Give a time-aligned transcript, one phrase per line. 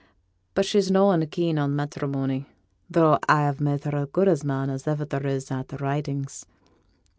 [0.55, 2.47] But she's noan keen on matterimony;
[2.89, 4.95] though a have made her as good a man as there
[5.27, 6.43] is in a' t' Ridings.